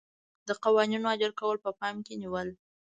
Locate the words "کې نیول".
2.05-2.47